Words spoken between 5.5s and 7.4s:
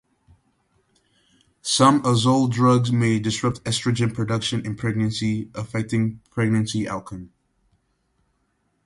affecting pregnancy outcome.